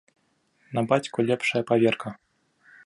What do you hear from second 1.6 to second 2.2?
паверка.